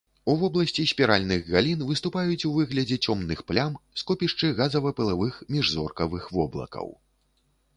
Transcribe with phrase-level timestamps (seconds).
[0.31, 6.87] У вобласці спіральных галін выступаюць у выглядзе цёмных плям скопішчы газава-пылавых міжзоркавых воблакаў.